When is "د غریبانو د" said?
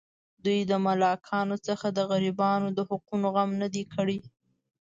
1.91-2.79